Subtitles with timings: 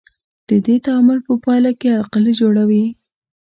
[0.49, 2.85] د دې تعامل په پایله کې القلي جوړوي.